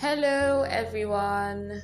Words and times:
Hello, 0.00 0.62
everyone. 0.62 1.82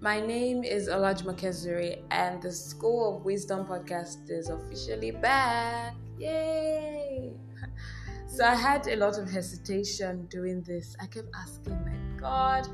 My 0.00 0.18
name 0.18 0.64
is 0.64 0.88
Olajmokezuri, 0.88 2.02
and 2.10 2.42
the 2.42 2.50
School 2.50 3.18
of 3.18 3.24
Wisdom 3.24 3.64
podcast 3.66 4.28
is 4.28 4.48
officially 4.48 5.12
back. 5.12 5.94
Yay! 6.18 7.34
So 8.26 8.44
I 8.44 8.56
had 8.56 8.88
a 8.88 8.96
lot 8.96 9.16
of 9.16 9.30
hesitation 9.30 10.26
doing 10.26 10.62
this. 10.62 10.96
I 11.00 11.06
kept 11.06 11.28
asking, 11.40 11.78
my 11.84 12.20
God, 12.20 12.66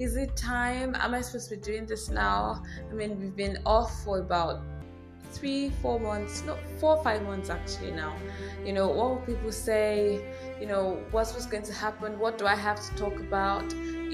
is 0.00 0.16
it 0.16 0.34
time? 0.34 0.96
Am 0.98 1.14
I 1.14 1.20
supposed 1.20 1.50
to 1.50 1.56
be 1.56 1.62
doing 1.62 1.86
this 1.86 2.08
now? 2.08 2.64
I 2.90 2.94
mean, 2.94 3.20
we've 3.20 3.36
been 3.36 3.58
off 3.64 4.02
for 4.02 4.18
about 4.18 4.62
three, 5.32 5.70
four 5.82 5.98
months, 5.98 6.42
no, 6.44 6.56
four, 6.78 7.02
five 7.02 7.22
months 7.22 7.50
actually 7.50 7.90
now. 7.90 8.14
You 8.64 8.72
know, 8.72 8.88
what 8.88 9.10
will 9.10 9.22
people 9.26 9.52
say? 9.52 10.24
You 10.60 10.66
know, 10.66 11.02
what's 11.10 11.32
what's 11.32 11.46
going 11.46 11.64
to 11.64 11.72
happen? 11.72 12.18
What 12.18 12.38
do 12.38 12.46
I 12.46 12.54
have 12.54 12.80
to 12.88 12.94
talk 12.96 13.18
about? 13.20 13.64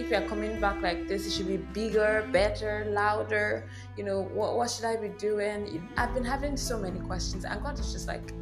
If 0.00 0.10
you're 0.10 0.28
coming 0.28 0.60
back 0.60 0.80
like 0.80 1.08
this, 1.08 1.26
it 1.26 1.32
should 1.32 1.48
be 1.48 1.56
bigger, 1.56 2.26
better, 2.32 2.86
louder. 2.90 3.68
You 3.96 4.04
know, 4.04 4.22
what 4.22 4.56
what 4.56 4.70
should 4.70 4.84
I 4.84 4.96
be 4.96 5.08
doing? 5.08 5.86
I've 5.96 6.14
been 6.14 6.24
having 6.24 6.56
so 6.56 6.78
many 6.78 7.00
questions, 7.00 7.44
and 7.44 7.62
God 7.62 7.78
is 7.78 7.92
just 7.92 8.06
like, 8.06 8.32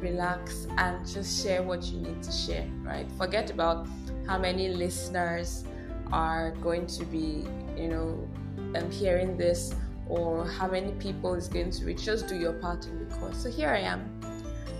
relax 0.00 0.66
and 0.76 1.06
just 1.06 1.42
share 1.42 1.62
what 1.62 1.84
you 1.84 2.00
need 2.00 2.22
to 2.22 2.32
share, 2.32 2.68
right? 2.82 3.10
Forget 3.12 3.50
about 3.50 3.88
how 4.26 4.38
many 4.38 4.68
listeners 4.68 5.64
are 6.12 6.52
going 6.62 6.86
to 6.86 7.04
be, 7.04 7.46
you 7.76 7.88
know, 7.88 8.28
um, 8.74 8.90
hearing 8.90 9.36
this 9.36 9.74
or 10.08 10.46
how 10.46 10.68
many 10.68 10.92
people 10.92 11.34
is 11.34 11.48
going 11.48 11.70
to 11.70 11.84
reach. 11.84 12.04
Just 12.04 12.28
do 12.28 12.36
your 12.36 12.54
part 12.54 12.86
in 12.86 13.08
the 13.08 13.14
course. 13.16 13.42
So 13.42 13.50
here 13.50 13.70
I 13.70 13.80
am. 13.80 14.20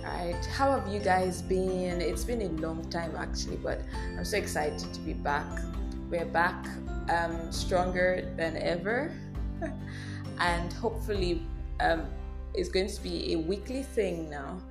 Right. 0.03 0.43
How 0.47 0.71
have 0.79 0.89
you 0.89 1.01
guys 1.01 1.43
been? 1.43 2.01
It's 2.01 2.25
been 2.25 2.41
a 2.43 2.49
long 2.61 2.89
time 2.89 3.15
actually, 3.17 3.57
but 3.57 3.81
I'm 4.17 4.25
so 4.25 4.39
excited 4.39 4.93
to 4.95 5.01
be 5.01 5.13
back. 5.13 5.47
We're 6.09 6.25
back 6.25 6.67
um, 7.11 7.53
stronger 7.53 8.33
than 8.37 8.57
ever. 8.57 9.13
and 10.41 10.73
hopefully 10.73 11.43
um, 11.81 12.07
it's 12.55 12.71
going 12.71 12.89
to 12.89 13.03
be 13.03 13.35
a 13.35 13.37
weekly 13.37 13.83
thing 13.83 14.31
now. 14.31 14.63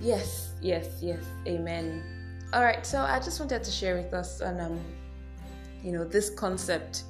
Yes, 0.00 0.52
yes, 0.60 0.98
yes. 1.00 1.22
Amen. 1.46 2.02
All 2.52 2.62
right, 2.62 2.84
so 2.86 3.00
I 3.00 3.18
just 3.18 3.40
wanted 3.40 3.64
to 3.64 3.70
share 3.70 3.96
with 3.96 4.12
us 4.14 4.42
on 4.42 4.60
um, 4.60 4.80
you 5.82 5.90
know, 5.90 6.04
this 6.04 6.30
concept 6.30 7.04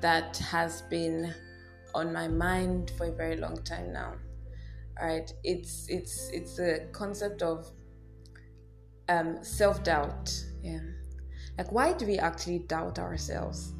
that 0.00 0.36
has 0.36 0.82
been 0.82 1.34
on 1.94 2.12
my 2.12 2.28
mind 2.28 2.92
for 2.96 3.06
a 3.06 3.12
very 3.12 3.36
long 3.36 3.56
time 3.62 3.92
now. 3.92 4.14
All 5.00 5.06
right, 5.06 5.32
it's 5.44 5.86
it's 5.88 6.30
it's 6.30 6.58
a 6.58 6.86
concept 6.92 7.42
of 7.42 7.70
um, 9.08 9.42
self 9.42 9.82
doubt. 9.84 10.32
Yeah, 10.62 10.80
like 11.56 11.70
why 11.72 11.92
do 11.92 12.06
we 12.06 12.18
actually 12.18 12.60
doubt 12.60 12.98
ourselves? 12.98 13.74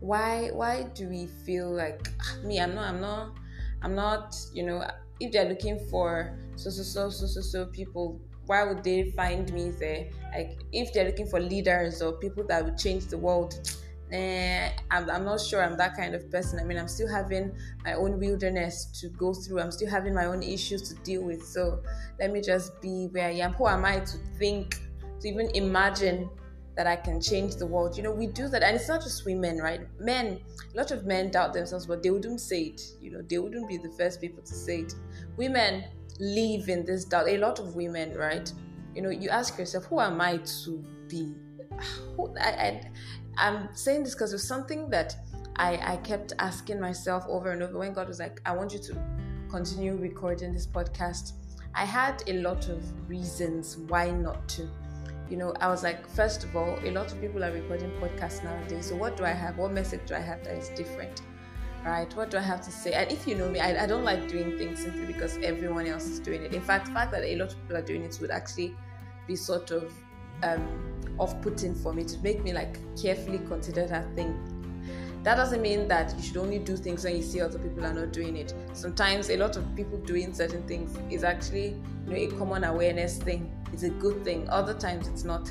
Why 0.00 0.50
why 0.52 0.84
do 0.94 1.08
we 1.08 1.26
feel 1.26 1.70
like 1.70 2.08
ah, 2.20 2.36
me? 2.44 2.60
I'm 2.60 2.74
not 2.74 2.88
I'm 2.88 3.00
not 3.00 3.36
I'm 3.82 3.94
not. 3.94 4.36
You 4.52 4.64
know, 4.64 4.84
if 5.20 5.32
they're 5.32 5.48
looking 5.48 5.78
for 5.90 6.36
so 6.56 6.70
so 6.70 6.82
so 6.82 7.10
so 7.10 7.26
so 7.26 7.40
so 7.40 7.66
people 7.66 8.20
why 8.46 8.64
would 8.64 8.82
they 8.82 9.10
find 9.10 9.52
me 9.52 9.70
there? 9.70 10.08
Like 10.34 10.58
if 10.72 10.92
they're 10.92 11.04
looking 11.04 11.26
for 11.26 11.40
leaders 11.40 12.00
or 12.00 12.12
people 12.12 12.44
that 12.44 12.64
would 12.64 12.78
change 12.78 13.06
the 13.06 13.18
world, 13.18 13.76
eh, 14.12 14.70
I'm, 14.90 15.10
I'm 15.10 15.24
not 15.24 15.40
sure 15.40 15.62
I'm 15.62 15.76
that 15.78 15.96
kind 15.96 16.14
of 16.14 16.30
person. 16.30 16.58
I 16.60 16.64
mean, 16.64 16.78
I'm 16.78 16.88
still 16.88 17.08
having 17.08 17.52
my 17.84 17.94
own 17.94 18.18
wilderness 18.18 18.86
to 19.00 19.08
go 19.08 19.34
through. 19.34 19.60
I'm 19.60 19.72
still 19.72 19.90
having 19.90 20.14
my 20.14 20.26
own 20.26 20.42
issues 20.42 20.88
to 20.88 20.94
deal 21.02 21.22
with. 21.24 21.44
So 21.44 21.82
let 22.18 22.32
me 22.32 22.40
just 22.40 22.80
be 22.80 23.08
where 23.10 23.28
I 23.28 23.32
am. 23.32 23.52
Who 23.54 23.66
am 23.66 23.84
I 23.84 24.00
to 24.00 24.18
think, 24.38 24.78
to 25.20 25.28
even 25.28 25.50
imagine 25.54 26.28
that 26.76 26.86
I 26.86 26.96
can 26.96 27.20
change 27.20 27.56
the 27.56 27.66
world? 27.66 27.96
You 27.96 28.02
know, 28.02 28.12
we 28.12 28.26
do 28.26 28.48
that, 28.48 28.62
and 28.62 28.76
it's 28.76 28.88
not 28.88 29.02
just 29.02 29.24
women, 29.24 29.58
right? 29.58 29.80
Men, 29.98 30.40
a 30.72 30.76
lot 30.76 30.90
of 30.90 31.06
men 31.06 31.30
doubt 31.30 31.52
themselves, 31.52 31.86
but 31.86 32.02
they 32.02 32.10
wouldn't 32.10 32.40
say 32.40 32.62
it. 32.62 32.82
You 33.00 33.12
know, 33.12 33.22
they 33.22 33.38
wouldn't 33.38 33.68
be 33.68 33.76
the 33.78 33.90
first 33.90 34.20
people 34.20 34.42
to 34.42 34.54
say 34.54 34.80
it. 34.80 34.94
Women 35.36 35.84
live 36.20 36.68
in 36.68 36.84
this 36.84 37.04
doubt. 37.04 37.28
A 37.28 37.38
lot 37.38 37.58
of 37.58 37.74
women, 37.74 38.16
right? 38.16 38.52
You 38.94 39.02
know, 39.02 39.10
you 39.10 39.28
ask 39.28 39.58
yourself, 39.58 39.84
who 39.86 40.00
am 40.00 40.20
I 40.20 40.38
to 40.38 40.84
be? 41.08 41.34
Who, 42.16 42.34
I, 42.38 42.48
I, 42.48 42.90
I'm 43.36 43.68
saying 43.74 44.04
this 44.04 44.14
because 44.14 44.32
it's 44.32 44.46
something 44.46 44.88
that 44.90 45.16
I, 45.56 45.94
I 45.94 45.96
kept 45.98 46.32
asking 46.38 46.80
myself 46.80 47.24
over 47.28 47.50
and 47.50 47.62
over 47.62 47.78
when 47.78 47.92
God 47.92 48.08
was 48.08 48.18
like, 48.18 48.40
I 48.46 48.54
want 48.54 48.72
you 48.72 48.78
to 48.78 48.96
continue 49.50 49.96
recording 49.96 50.52
this 50.52 50.66
podcast. 50.66 51.32
I 51.74 51.84
had 51.84 52.22
a 52.26 52.34
lot 52.34 52.68
of 52.68 52.82
reasons 53.08 53.76
why 53.88 54.10
not 54.10 54.48
to. 54.50 54.68
You 55.28 55.36
know, 55.36 55.52
I 55.60 55.68
was 55.68 55.82
like, 55.82 56.08
first 56.08 56.44
of 56.44 56.56
all, 56.56 56.78
a 56.84 56.90
lot 56.90 57.12
of 57.12 57.20
people 57.20 57.44
are 57.44 57.52
recording 57.52 57.90
podcasts 58.00 58.44
nowadays. 58.44 58.86
So, 58.86 58.96
what 58.96 59.16
do 59.16 59.24
I 59.24 59.32
have? 59.32 59.58
What 59.58 59.72
message 59.72 60.02
do 60.06 60.14
I 60.14 60.20
have 60.20 60.44
that 60.44 60.56
is 60.56 60.68
different? 60.70 61.20
right? 61.86 62.14
What 62.16 62.30
do 62.30 62.38
I 62.38 62.42
have 62.42 62.60
to 62.62 62.70
say? 62.70 62.92
And 62.92 63.10
if 63.10 63.26
you 63.26 63.36
know 63.36 63.48
me, 63.48 63.60
I, 63.60 63.84
I 63.84 63.86
don't 63.86 64.04
like 64.04 64.28
doing 64.28 64.58
things 64.58 64.82
simply 64.82 65.06
because 65.06 65.38
everyone 65.42 65.86
else 65.86 66.06
is 66.06 66.18
doing 66.18 66.42
it. 66.42 66.52
In 66.52 66.60
fact, 66.60 66.86
the 66.86 66.92
fact 66.92 67.12
that 67.12 67.22
a 67.22 67.36
lot 67.36 67.52
of 67.52 67.60
people 67.62 67.76
are 67.76 67.82
doing 67.82 68.02
it 68.02 68.18
would 68.20 68.30
actually 68.30 68.74
be 69.26 69.36
sort 69.36 69.70
of 69.70 69.92
um, 70.42 70.82
off-putting 71.18 71.74
for 71.74 71.92
me 71.92 72.04
to 72.04 72.18
make 72.18 72.42
me 72.42 72.52
like 72.52 72.78
carefully 73.00 73.38
consider 73.46 73.86
that 73.86 74.14
thing. 74.14 74.38
That 75.22 75.34
doesn't 75.34 75.60
mean 75.60 75.88
that 75.88 76.14
you 76.16 76.22
should 76.22 76.36
only 76.36 76.60
do 76.60 76.76
things 76.76 77.04
when 77.04 77.16
you 77.16 77.22
see 77.22 77.40
other 77.40 77.58
people 77.58 77.84
are 77.84 77.92
not 77.92 78.12
doing 78.12 78.36
it. 78.36 78.54
Sometimes 78.74 79.28
a 79.30 79.36
lot 79.36 79.56
of 79.56 79.74
people 79.74 79.98
doing 79.98 80.32
certain 80.32 80.62
things 80.68 80.96
is 81.10 81.24
actually 81.24 81.74
you 82.06 82.12
know 82.12 82.16
a 82.16 82.26
common 82.38 82.64
awareness 82.64 83.18
thing. 83.18 83.52
It's 83.72 83.82
a 83.82 83.90
good 83.90 84.22
thing. 84.22 84.48
Other 84.48 84.74
times 84.74 85.08
it's 85.08 85.24
not. 85.24 85.50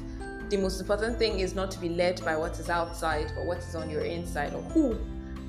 The 0.50 0.58
most 0.58 0.80
important 0.80 1.18
thing 1.18 1.40
is 1.40 1.56
not 1.56 1.72
to 1.72 1.80
be 1.80 1.90
led 1.90 2.24
by 2.24 2.38
what 2.38 2.58
is 2.60 2.70
outside 2.70 3.32
or 3.38 3.46
what 3.46 3.58
is 3.58 3.76
on 3.76 3.90
your 3.90 4.04
inside 4.06 4.54
or 4.54 4.62
who 4.62 4.98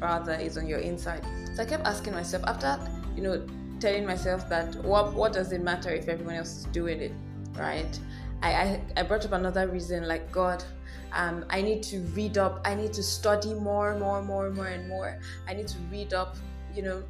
rather 0.00 0.32
is 0.32 0.56
on 0.58 0.66
your 0.66 0.78
inside. 0.78 1.24
So 1.54 1.62
I 1.62 1.66
kept 1.66 1.86
asking 1.86 2.14
myself 2.14 2.42
after, 2.46 2.78
you 3.14 3.22
know, 3.22 3.46
telling 3.78 4.06
myself 4.06 4.48
that 4.48 4.74
what 4.84 5.12
what 5.12 5.32
does 5.32 5.52
it 5.52 5.62
matter 5.62 5.90
if 5.90 6.08
everyone 6.08 6.34
else 6.34 6.56
is 6.58 6.64
doing 6.66 7.00
it, 7.00 7.12
right? 7.56 8.00
I, 8.42 8.52
I, 8.52 8.80
I 8.98 9.02
brought 9.02 9.24
up 9.24 9.32
another 9.32 9.68
reason 9.68 10.06
like 10.06 10.30
God, 10.30 10.62
um, 11.12 11.44
I 11.50 11.62
need 11.62 11.82
to 11.84 12.00
read 12.14 12.38
up, 12.38 12.60
I 12.64 12.74
need 12.74 12.92
to 12.94 13.02
study 13.02 13.54
more, 13.54 13.92
and 13.92 14.00
more, 14.00 14.18
and 14.18 14.26
more, 14.26 14.46
and 14.46 14.54
more, 14.54 14.66
and 14.66 14.88
more. 14.88 15.18
I 15.48 15.54
need 15.54 15.68
to 15.68 15.78
read 15.90 16.12
up, 16.12 16.36
you 16.74 16.82
know, 16.82 17.02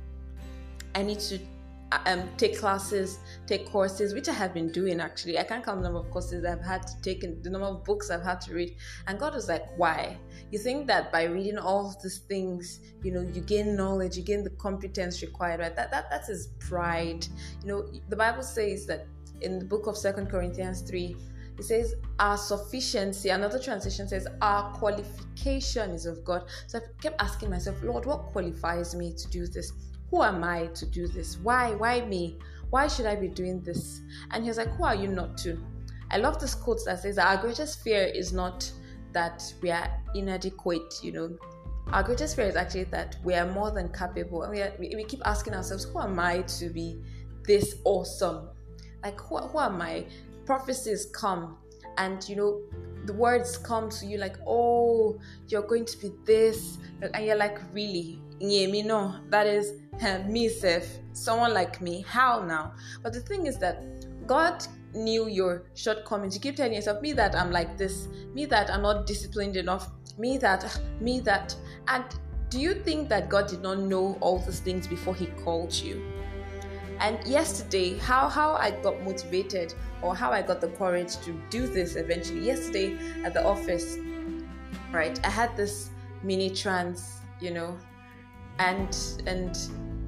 I 0.95 1.03
need 1.03 1.21
to 1.21 1.39
um, 1.93 2.29
take 2.37 2.59
classes, 2.59 3.19
take 3.47 3.71
courses, 3.71 4.13
which 4.13 4.29
I 4.29 4.33
have 4.33 4.53
been 4.53 4.71
doing 4.71 5.01
actually. 5.01 5.39
I 5.39 5.45
can't 5.45 5.65
count 5.65 5.79
the 5.79 5.85
number 5.85 6.01
of 6.01 6.11
courses 6.11 6.45
I've 6.45 6.65
had 6.65 6.87
to 6.87 7.01
take 7.01 7.23
and 7.23 7.43
the 7.45 7.51
number 7.51 7.67
of 7.67 7.85
books 7.85 8.11
I've 8.11 8.23
had 8.23 8.41
to 8.43 8.55
read. 8.55 8.77
And 9.07 9.19
God 9.19 9.35
was 9.35 9.49
like, 9.49 9.65
why? 9.77 10.19
You 10.51 10.59
think 10.59 10.87
that 10.89 11.13
by 11.13 11.25
reading 11.25 11.59
all 11.59 11.95
these 12.03 12.19
things, 12.19 12.81
you 13.03 13.13
know, 13.13 13.21
you 13.21 13.41
gain 13.41 13.77
knowledge, 13.77 14.17
you 14.17 14.23
gain 14.23 14.43
the 14.43 14.51
competence 14.51 15.23
required, 15.23 15.61
right? 15.61 15.77
That, 15.77 15.91
that 15.91 16.11
that's 16.11 16.29
his 16.29 16.49
pride. 16.59 17.27
You 17.63 17.69
know, 17.69 17.93
the 18.09 18.17
Bible 18.17 18.43
says 18.43 18.87
that 18.87 19.07
in 19.41 19.59
the 19.59 19.65
book 19.65 19.87
of 19.87 19.97
Second 19.97 20.29
Corinthians 20.29 20.83
3, 20.83 21.17
it 21.59 21.65
says 21.65 21.95
our 22.19 22.37
sufficiency 22.37 23.31
another 23.31 23.59
translation 23.59 24.07
says 24.07 24.27
our 24.43 24.71
qualification 24.75 25.93
is 25.93 26.05
of 26.05 26.23
god 26.23 26.45
so 26.67 26.79
i 26.79 26.83
kept 27.01 27.19
asking 27.19 27.49
myself 27.49 27.83
lord 27.83 28.05
what 28.05 28.27
qualifies 28.27 28.95
me 28.95 29.15
to 29.15 29.27
do 29.31 29.47
this 29.47 29.73
who 30.11 30.23
am 30.23 30.45
I 30.45 30.67
to 30.67 30.87
do 30.87 31.09
this? 31.09 31.39
Why? 31.39 31.75
Why 31.75 32.01
me? 32.03 32.39
Why 32.71 32.89
should 32.89 33.07
I 33.07 33.17
be 33.17 33.29
doing 33.29 33.61
this? 33.63 34.01
And 34.31 34.45
he 34.45 34.51
was 34.51 34.59
like, 34.59 34.71
Who 34.77 34.85
are 34.85 34.95
you 34.95 35.09
not 35.09 35.37
to? 35.39 35.63
I 36.11 36.19
love 36.19 36.39
this 36.39 36.55
quote 36.55 36.85
that 36.85 37.01
says 37.01 37.19
our 37.19 37.37
greatest 37.37 37.83
fear 37.83 38.03
is 38.03 38.33
not 38.33 38.71
that 39.13 39.43
we 39.61 39.71
are 39.71 39.91
inadequate, 40.15 41.01
you 41.03 41.13
know. 41.13 41.37
Our 41.93 42.03
greatest 42.03 42.37
fear 42.37 42.47
is 42.47 42.57
actually 42.57 42.85
that 42.85 43.17
we 43.25 43.35
are 43.35 43.51
more 43.51 43.71
than 43.71 43.93
capable. 43.93 44.43
And 44.43 44.53
we, 44.53 44.61
are, 44.61 44.73
we, 44.79 44.93
we 44.95 45.05
keep 45.05 45.21
asking 45.25 45.55
ourselves, 45.55 45.85
Who 45.85 46.01
am 46.01 46.19
I 46.19 46.43
to 46.43 46.69
be 46.69 47.03
this 47.45 47.77
awesome? 47.85 48.49
Like, 49.07 49.21
who, 49.21 49.39
who 49.39 49.61
am 49.61 49.81
I? 49.81 50.05
Prophecies 50.47 51.07
come, 51.13 51.59
and 51.97 52.29
you 52.29 52.35
know, 52.35 52.61
the 53.05 53.13
words 53.13 53.57
come 53.57 53.89
to 53.89 54.05
you 54.05 54.19
like, 54.19 54.37
Oh, 54.45 55.17
you're 55.47 55.63
going 55.63 55.85
to 55.85 55.97
be 55.99 56.11
this. 56.25 56.79
And 57.15 57.25
you're 57.25 57.37
like, 57.37 57.61
Really? 57.73 58.21
Yeah, 58.41 58.67
me 58.67 58.83
no. 58.83 59.21
That 59.31 59.47
is 59.47 59.75
eh, 60.01 60.27
me 60.27 60.49
self, 60.49 60.85
someone 61.13 61.55
like 61.55 61.81
me. 61.81 62.05
How 62.05 62.45
now? 62.45 62.73
But 63.05 63.13
the 63.13 63.21
thing 63.21 63.47
is 63.47 63.59
that 63.59 63.85
God 64.27 64.67
knew 64.93 65.29
your 65.29 65.67
shortcomings. 65.75 66.35
You 66.35 66.41
keep 66.41 66.57
telling 66.57 66.75
yourself, 66.75 67.01
me 67.01 67.13
that 67.13 67.37
I'm 67.37 67.53
like 67.53 67.79
this, 67.79 68.09
me 68.35 68.45
that 68.47 68.71
I'm 68.71 68.83
not 68.83 69.07
disciplined 69.07 69.57
enough, 69.57 69.89
me 70.19 70.37
that, 70.39 70.81
me 71.01 71.21
that. 71.21 71.55
And 71.87 72.05
do 72.51 72.59
you 72.59 72.75
think 72.75 73.09
that 73.11 73.29
God 73.29 73.47
did 73.47 73.63
not 73.63 73.79
know 73.79 74.19
all 74.21 74.41
these 74.41 74.59
things 74.59 74.89
before 74.89 75.15
He 75.15 75.27
called 75.45 75.73
you? 75.73 76.05
And 77.01 77.25
yesterday, 77.27 77.99
how 77.99 78.29
how 78.29 78.55
I 78.55 78.71
got 78.71 79.03
motivated 79.03 79.75
or 80.03 80.15
how 80.15 80.33
I 80.33 80.43
got 80.43 80.61
the 80.61 80.69
courage 80.69 81.17
to 81.19 81.33
do 81.51 81.67
this 81.67 81.97
eventually. 81.97 82.41
Yesterday 82.41 82.99
at 83.25 83.35
the 83.35 83.45
office, 83.45 83.99
right, 84.93 85.19
I 85.25 85.31
had 85.31 85.57
this 85.57 85.91
mini 86.23 86.51
trance, 86.51 87.21
you 87.41 87.51
know, 87.51 87.77
and 88.59 88.97
and 89.27 89.57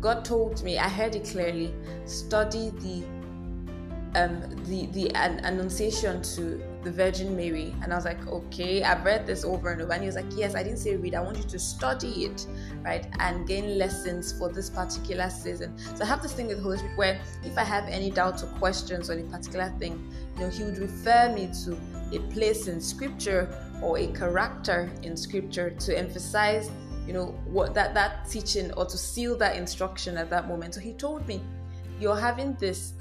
God 0.01 0.25
told 0.25 0.63
me, 0.63 0.79
I 0.79 0.89
heard 0.89 1.15
it 1.15 1.25
clearly, 1.25 1.75
study 2.05 2.71
the 2.71 3.05
um, 4.15 4.41
the 4.65 4.87
the 4.93 5.15
an, 5.15 5.41
annunciation 5.45 6.23
to 6.23 6.63
the 6.83 6.93
Virgin 6.93 7.37
Mary. 7.37 7.75
And 7.83 7.93
I 7.93 7.97
was 7.97 8.05
like, 8.05 8.27
okay, 8.27 8.83
I've 8.83 9.05
read 9.05 9.27
this 9.27 9.45
over 9.45 9.71
and 9.73 9.83
over. 9.83 9.93
And 9.93 10.03
he 10.03 10.07
was 10.07 10.17
like, 10.17 10.27
yes, 10.37 10.55
I 10.55 10.63
didn't 10.63 10.79
say 10.79 10.97
read, 10.97 11.15
I 11.15 11.21
want 11.21 11.37
you 11.37 11.45
to 11.45 11.59
study 11.59 12.25
it, 12.25 12.47
right? 12.83 13.07
And 13.19 13.47
gain 13.47 13.79
lessons 13.79 14.33
for 14.33 14.49
this 14.49 14.71
particular 14.71 15.29
season. 15.31 15.77
So 15.97 16.05
I 16.05 16.07
have 16.07 16.23
this 16.23 16.33
thing 16.33 16.47
with 16.49 16.63
Holy 16.63 16.79
Spirit 16.79 16.97
where 16.97 17.21
if 17.45 17.59
I 17.59 17.65
have 17.65 17.89
any 17.89 18.11
doubts 18.11 18.43
or 18.43 18.47
questions 18.59 19.11
on 19.11 19.19
a 19.19 19.23
particular 19.25 19.73
thing, 19.79 20.13
you 20.37 20.43
know, 20.43 20.51
he 20.51 20.65
would 20.65 20.79
refer 20.79 21.33
me 21.35 21.51
to 21.65 21.79
a 22.13 22.21
place 22.33 22.69
in 22.69 22.81
scripture 22.81 23.49
or 23.83 23.99
a 23.99 24.07
character 24.09 24.91
in 25.03 25.17
scripture 25.17 25.71
to 25.71 25.97
emphasize 25.97 26.71
you 27.07 27.15
know 27.15 27.27
what 27.47 27.75
that 27.75 27.95
that 27.95 28.29
teaching 28.29 28.73
or 28.75 28.85
to 28.85 28.99
seal 28.99 29.37
that 29.37 29.57
instruction 29.57 30.19
at 30.19 30.29
that 30.29 30.47
moment 30.47 30.75
so 30.75 30.81
he 30.81 30.93
told 30.93 31.27
me 31.27 31.41
you're 31.99 32.19
having 32.19 32.55
this 32.61 32.93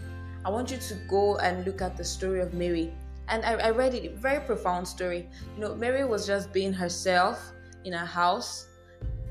i 0.46 0.50
want 0.50 0.72
you 0.72 0.78
to 0.78 0.94
go 1.10 1.38
and 1.38 1.66
look 1.66 1.82
at 1.82 1.98
the 1.98 2.04
story 2.04 2.40
of 2.40 2.54
mary 2.54 2.94
and 3.30 3.46
I, 3.46 3.54
I 3.54 3.70
read 3.72 3.94
it 3.94 4.18
very 4.18 4.40
profound 4.46 4.88
story. 4.88 5.28
You 5.56 5.62
know 5.62 5.76
mary 5.76 6.06
was 6.06 6.26
just 6.26 6.52
being 6.54 6.74
herself 6.74 7.52
in 7.86 7.94
her 7.94 8.06
house. 8.06 8.68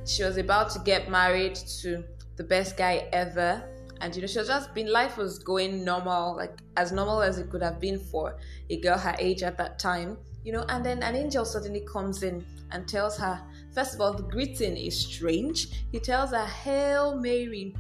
She 0.05 0.23
was 0.23 0.37
about 0.37 0.71
to 0.71 0.79
get 0.81 1.11
married 1.11 1.57
to 1.83 2.05
the 2.37 2.45
best 2.45 2.77
guy 2.77 3.09
ever. 3.13 3.63
And 4.01 4.15
you 4.15 4.21
know 4.21 4.27
she 4.27 4.39
was 4.39 4.49
just 4.49 4.75
been 4.75 4.93
life 4.93 5.17
was 5.17 5.39
going 5.39 5.85
normal 5.85 6.37
like 6.37 6.59
as 6.77 6.93
normal 6.93 7.23
as 7.23 7.39
it 7.39 7.51
could 7.51 7.63
have 7.63 7.81
been 7.81 7.99
for 7.99 8.37
a 8.69 8.79
girl 8.81 8.99
her 8.99 9.17
age 9.19 9.43
at 9.43 9.57
that 9.59 9.79
time 9.79 10.19
you 10.47 10.53
know. 10.53 10.65
And 10.69 10.87
then 10.87 11.03
an 11.03 11.15
angel 11.17 11.45
suddenly 11.45 11.81
comes 11.81 12.23
in 12.23 12.47
and 12.71 12.89
tells 12.89 13.19
her 13.19 13.43
first 13.75 13.95
of 13.95 14.01
all 14.01 14.15
the 14.15 14.23
greeting 14.23 14.77
is 14.77 14.99
strange. 14.99 15.85
He 15.93 15.99
tells 15.99 16.31
her 16.31 16.47
hail 16.47 17.19
mary 17.21 17.75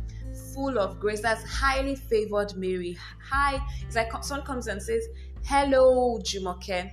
full 0.53 0.79
of 0.79 1.01
grace. 1.01 1.21
That's 1.21 1.45
highly 1.45 1.95
favored 1.95 2.57
mary. 2.57 2.99
Hi. 3.31 3.61
It's 3.83 3.97
like 3.97 4.13
someone 4.23 4.45
comes 4.45 4.67
and 4.67 4.83
says 4.83 5.07
hello 5.47 6.19
jumoke. 6.19 6.91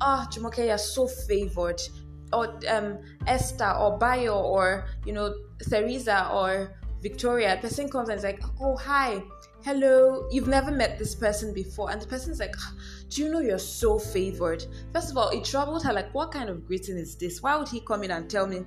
Oh 0.00 0.24
jumoke 0.30 0.64
you're 0.64 0.78
so 0.78 1.06
favored. 1.06 1.80
Or 2.32 2.60
um, 2.68 2.98
esther 3.26 3.72
or 3.72 3.98
bayo 3.98 4.40
or 4.40 4.86
you 5.04 5.12
know 5.12 5.34
theresa 5.68 6.30
or 6.32 6.76
victoria 7.02 7.56
the 7.56 7.62
person 7.62 7.88
comes 7.88 8.08
and 8.08 8.18
is 8.18 8.24
like 8.24 8.40
oh 8.60 8.76
hi. 8.76 9.22
Hello. 9.62 10.26
You've 10.30 10.48
never 10.48 10.70
met 10.70 10.98
this 10.98 11.14
person 11.14 11.52
before. 11.52 11.90
And 11.90 12.00
the 12.00 12.06
person's 12.06 12.38
like 12.38 12.54
do 13.08 13.22
you 13.22 13.30
know 13.30 13.40
you're 13.40 13.58
so 13.58 13.98
favored? 13.98 14.64
First 14.94 15.10
of 15.10 15.16
all 15.16 15.30
it 15.30 15.44
troubled 15.44 15.84
her 15.84 15.92
like 15.92 16.14
what 16.14 16.30
kind 16.30 16.48
of 16.48 16.66
greeting 16.66 16.96
is 16.96 17.16
this? 17.16 17.42
Why 17.42 17.56
would 17.56 17.68
he 17.68 17.80
come 17.80 18.04
in 18.04 18.12
and 18.12 18.30
tell 18.30 18.46
me 18.46 18.62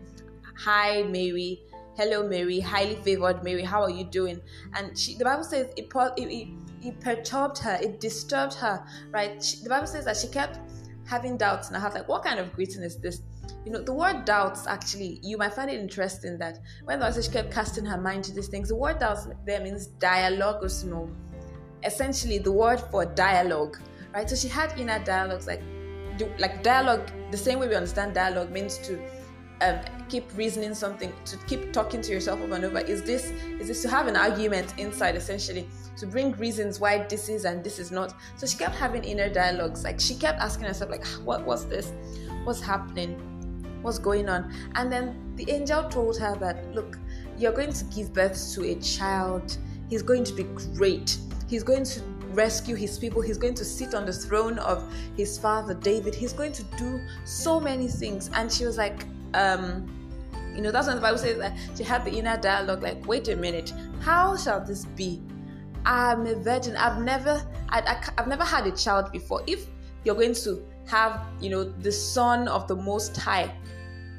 hi 0.58 1.04
mary. 1.04 1.62
Hello 1.96 2.28
mary. 2.28 2.60
Highly 2.60 2.96
favored 2.96 3.42
mary. 3.42 3.64
How 3.64 3.84
are 3.84 3.90
you 3.90 4.04
doing 4.04 4.42
and 4.76 4.98
she, 4.98 5.16
the 5.16 5.24
bible 5.24 5.46
says 5.46 5.68
it, 5.78 5.88
it, 6.18 6.48
it, 6.84 7.00
perturbed 7.00 7.58
her 7.58 7.78
it 7.82 8.00
disturbed 8.00 8.54
her 8.54 8.84
right 9.12 9.44
she, 9.44 9.58
the 9.64 9.70
bible 9.70 9.88
says 9.88 10.06
that 10.06 10.18
she 10.18 10.28
kept 10.28 10.60
having 11.06 11.38
doubts 11.38 11.68
and 11.68 11.78
i 11.78 11.80
have 11.80 11.94
like 11.94 12.08
what 12.08 12.24
kind 12.24 12.40
of 12.40 12.54
greeting 12.54 12.84
is 12.84 12.98
this 13.00 13.22
you 13.66 13.72
know, 13.72 13.82
the 13.82 13.94
word 13.94 14.26
doubts 14.26 14.68
actually, 14.68 15.20
you 15.24 15.38
might 15.38 15.54
find 15.54 15.70
it 15.70 15.80
interesting 15.80 16.38
that 16.38 16.60
when 16.84 17.00
the 17.00 17.22
she 17.22 17.32
kept 17.32 17.52
casting 17.52 17.86
her 17.86 17.98
mind 17.98 18.26
to 18.26 18.34
these 18.34 18.48
things, 18.48 18.70
the 18.70 18.76
word 18.76 19.00
doubts 19.00 19.28
there 19.46 19.62
means 19.62 19.88
dialogismos. 20.00 21.10
Essentially, 21.84 22.38
the 22.38 22.52
word 22.52 22.80
for 22.92 23.06
dialogue, 23.06 23.78
right? 24.14 24.30
So 24.30 24.36
she 24.36 24.48
had 24.48 24.78
inner 24.78 25.00
dialogues, 25.04 25.48
like, 25.48 25.62
like 26.40 26.64
dialogue, 26.64 27.10
the 27.32 27.38
same 27.38 27.60
way 27.60 27.68
we 27.68 27.76
understand 27.76 28.14
dialogue 28.14 28.52
means 28.52 28.78
to 28.80 29.02
um, 29.64 29.80
keep 30.10 30.26
reasoning 30.36 30.74
something, 30.74 31.12
to 31.26 31.38
keep 31.48 31.74
talking 31.74 32.02
to 32.02 32.12
yourself 32.12 32.42
over 32.42 32.56
and 32.56 32.66
over. 32.66 32.80
Is 32.80 33.02
this 33.04 33.32
is 33.60 33.68
this 33.68 33.82
to 33.84 33.90
have 33.90 34.08
an 34.08 34.16
argument 34.16 34.74
inside 34.78 35.16
essentially? 35.16 35.68
to 35.96 36.08
bring 36.08 36.32
reasons 36.34 36.80
why 36.80 37.06
this 37.08 37.30
is 37.30 37.46
and 37.46 37.64
this 37.64 37.78
is 37.78 37.92
not. 37.92 38.16
So 38.36 38.48
she 38.48 38.58
kept 38.58 38.74
having 38.74 39.04
inner 39.04 39.30
dialogues. 39.30 39.84
Like 39.84 40.00
she 40.00 40.16
kept 40.16 40.40
asking 40.40 40.66
herself, 40.66 40.90
like, 40.90 41.06
what 41.24 41.46
was 41.46 41.68
this? 41.68 41.94
What's 42.46 42.60
happening? 42.60 43.16
what's 43.84 44.00
going 44.00 44.30
on. 44.30 44.52
And 44.76 44.92
then 44.92 45.34
the 45.36 45.50
angel 45.52 45.88
told 45.90 46.18
her 46.18 46.36
that, 46.38 46.74
look, 46.74 46.98
you're 47.38 47.52
going 47.52 47.74
to 47.74 47.84
give 47.86 48.14
birth 48.14 48.54
to 48.56 48.64
a 48.64 48.76
child. 48.76 49.58
He's 49.90 50.02
going 50.02 50.24
to 50.24 50.34
be 50.34 50.44
great. 50.74 51.18
He's 51.48 51.64
going 51.64 51.84
to 51.84 52.02
rescue 52.32 52.76
his 52.76 52.98
people. 52.98 53.22
He's 53.22 53.38
going 53.38 53.54
to 53.56 53.66
sit 53.66 53.94
on 53.94 54.06
the 54.06 54.14
throne 54.14 54.58
of 54.60 54.92
his 55.16 55.38
father 55.38 55.76
David. 55.76 56.16
He's 56.16 56.34
going 56.34 56.54
to 56.54 56.64
do 56.78 57.00
so 57.26 57.60
many 57.60 57.88
things. 57.88 58.30
And 58.34 58.52
she 58.52 58.66
was 58.66 58.78
like, 58.78 59.06
um, 59.34 59.88
you 60.56 60.62
know, 60.62 60.72
that's 60.72 60.88
when 60.88 60.96
the 60.96 61.02
Bible 61.02 61.18
says 61.18 61.38
that 61.40 61.58
she 61.76 61.84
had 61.84 62.06
the 62.06 62.12
inner 62.12 62.38
dialogue, 62.38 62.84
like, 62.84 63.06
wait 63.08 63.28
a 63.28 63.36
minute, 63.36 63.74
how 64.02 64.38
shall 64.38 64.64
this 64.64 64.86
be? 64.86 65.22
I'm 65.86 66.26
a 66.26 66.36
virgin. 66.36 66.76
I've 66.78 67.02
never, 67.02 67.44
I, 67.70 67.82
I, 67.82 68.10
I've 68.18 68.28
never 68.28 68.44
had 68.44 68.68
a 68.68 68.72
child 68.72 69.12
before. 69.12 69.42
If 69.48 69.68
you're 70.04 70.16
going 70.16 70.36
to 70.36 70.64
have, 70.88 71.26
you 71.42 71.50
know, 71.50 71.64
the 71.64 71.92
son 71.92 72.48
of 72.48 72.68
the 72.68 72.76
Most 72.76 73.18
High 73.18 73.54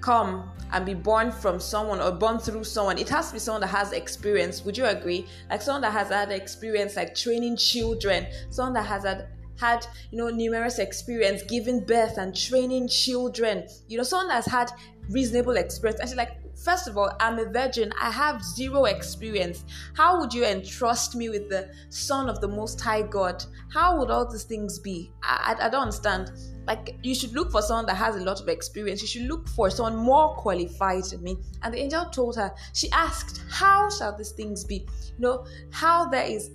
come 0.00 0.50
and 0.72 0.84
be 0.84 0.94
born 0.94 1.30
from 1.30 1.60
someone 1.60 2.00
or 2.00 2.10
born 2.10 2.38
through 2.38 2.64
someone. 2.64 2.98
It 2.98 3.08
has 3.08 3.28
to 3.28 3.34
be 3.34 3.38
someone 3.38 3.60
that 3.60 3.68
has 3.68 3.92
experience. 3.92 4.64
Would 4.64 4.76
you 4.76 4.84
agree? 4.86 5.26
Like 5.48 5.62
someone 5.62 5.82
that 5.82 5.92
has 5.92 6.08
had 6.08 6.32
experience, 6.32 6.96
like 6.96 7.14
training 7.14 7.56
children, 7.56 8.26
someone 8.50 8.74
that 8.74 8.86
has 8.86 9.04
had 9.04 9.28
had 9.56 9.86
you 10.10 10.18
know 10.18 10.28
numerous 10.30 10.78
experience 10.78 11.42
giving 11.44 11.78
birth 11.78 12.18
and 12.18 12.34
training 12.36 12.88
children 12.88 13.64
you 13.86 13.96
know 13.96 14.02
someone 14.02 14.26
that's 14.26 14.48
had 14.48 14.68
reasonable 15.10 15.56
experience 15.56 16.00
actually 16.00 16.16
like 16.16 16.44
First 16.62 16.88
of 16.88 16.96
all, 16.96 17.10
I'm 17.20 17.38
a 17.38 17.46
virgin. 17.46 17.92
I 18.00 18.10
have 18.10 18.42
zero 18.42 18.84
experience. 18.84 19.64
How 19.94 20.20
would 20.20 20.32
you 20.32 20.44
entrust 20.44 21.16
me 21.16 21.28
with 21.28 21.48
the 21.48 21.68
Son 21.88 22.28
of 22.28 22.40
the 22.40 22.48
Most 22.48 22.80
High 22.80 23.02
God? 23.02 23.44
How 23.72 23.98
would 23.98 24.10
all 24.10 24.30
these 24.30 24.44
things 24.44 24.78
be? 24.78 25.12
I, 25.22 25.56
I, 25.58 25.66
I 25.66 25.68
don't 25.68 25.82
understand. 25.82 26.30
Like, 26.66 26.96
you 27.02 27.14
should 27.14 27.32
look 27.32 27.50
for 27.50 27.60
someone 27.60 27.86
that 27.86 27.96
has 27.96 28.16
a 28.16 28.20
lot 28.20 28.40
of 28.40 28.48
experience. 28.48 29.02
You 29.02 29.08
should 29.08 29.28
look 29.28 29.48
for 29.48 29.68
someone 29.68 29.96
more 29.96 30.34
qualified 30.36 31.04
than 31.04 31.22
me. 31.22 31.36
And 31.62 31.74
the 31.74 31.78
angel 31.78 32.06
told 32.06 32.36
her, 32.36 32.52
she 32.72 32.90
asked, 32.92 33.42
How 33.50 33.90
shall 33.90 34.16
these 34.16 34.30
things 34.30 34.64
be? 34.64 34.86
You 35.16 35.20
know, 35.20 35.46
how 35.70 36.08
there 36.08 36.24
is, 36.24 36.50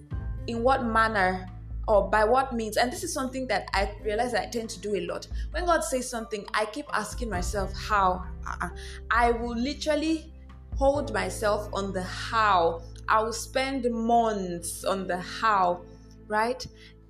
in 0.47 0.63
what 0.63 0.83
manner 0.83 1.45
or 1.89 2.07
by 2.07 2.23
what 2.23 2.53
means 2.53 2.77
and 2.77 2.91
this 2.91 3.03
is 3.03 3.11
something 3.11 3.47
that 3.47 3.67
i 3.73 3.91
realize 4.03 4.33
i 4.33 4.45
tend 4.45 4.69
to 4.69 4.79
do 4.79 4.95
a 4.95 5.01
lot. 5.07 5.27
When 5.51 5.65
god 5.65 5.83
says 5.83 6.09
something 6.09 6.45
i 6.53 6.65
keep 6.65 6.85
asking 6.93 7.29
myself 7.29 7.73
how? 7.73 8.23
Uh-uh. 8.47 8.69
i 9.11 9.31
will 9.31 9.57
literally 9.57 10.31
hold 10.77 11.13
myself 11.13 11.67
on 11.73 11.91
the 11.91 12.03
how. 12.03 12.83
I 13.09 13.21
will 13.23 13.33
spend 13.33 13.91
months 13.91 14.85
on 14.85 15.07
the 15.07 15.17
how 15.17 15.81
right? 16.27 16.65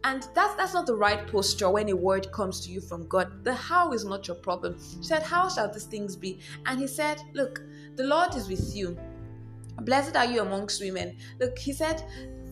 And 0.06 0.26
that's 0.34 0.56
that's 0.56 0.74
not 0.74 0.88
the 0.88 0.96
right 0.96 1.28
posture 1.28 1.70
when 1.70 1.90
a 1.90 1.96
word 1.96 2.32
comes 2.32 2.62
to 2.62 2.72
you 2.72 2.80
from 2.80 3.06
god. 3.08 3.44
The 3.44 3.54
how 3.54 3.92
is 3.92 4.06
not 4.06 4.28
your 4.28 4.38
problem. 4.38 4.80
She 5.02 5.04
said 5.04 5.24
how 5.24 5.50
shall 5.50 5.72
these 5.72 5.84
things 5.84 6.16
be? 6.16 6.40
And 6.66 6.80
he 6.80 6.88
said 6.88 7.22
look 7.34 7.62
the 7.96 8.06
lord 8.06 8.34
is 8.36 8.48
with 8.48 8.74
you. 8.74 8.98
Blessed 9.82 10.16
are 10.16 10.26
you 10.26 10.42
amongst 10.42 10.82
women. 10.82 11.18
Look 11.40 11.60
he 11.60 11.74
said 11.74 12.02